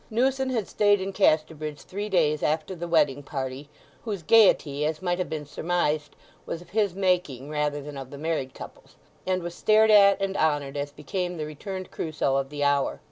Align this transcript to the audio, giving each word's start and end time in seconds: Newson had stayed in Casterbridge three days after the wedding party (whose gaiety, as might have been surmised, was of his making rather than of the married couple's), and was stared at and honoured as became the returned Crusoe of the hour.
Newson 0.09 0.49
had 0.49 0.67
stayed 0.67 0.99
in 0.99 1.13
Casterbridge 1.13 1.81
three 1.81 2.09
days 2.09 2.41
after 2.41 2.73
the 2.73 2.87
wedding 2.87 3.21
party 3.21 3.69
(whose 4.03 4.23
gaiety, 4.23 4.83
as 4.83 4.99
might 4.99 5.19
have 5.19 5.29
been 5.29 5.45
surmised, 5.45 6.15
was 6.43 6.59
of 6.59 6.71
his 6.71 6.95
making 6.95 7.51
rather 7.51 7.83
than 7.83 7.97
of 7.99 8.09
the 8.09 8.17
married 8.17 8.55
couple's), 8.55 8.95
and 9.27 9.43
was 9.43 9.53
stared 9.53 9.91
at 9.91 10.19
and 10.19 10.35
honoured 10.35 10.75
as 10.75 10.91
became 10.91 11.37
the 11.37 11.45
returned 11.45 11.91
Crusoe 11.91 12.37
of 12.37 12.49
the 12.49 12.63
hour. 12.63 12.99